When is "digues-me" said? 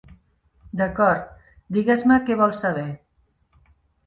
1.77-2.19